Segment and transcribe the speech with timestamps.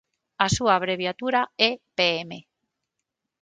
[0.45, 2.31] A súa abreviatura é pm.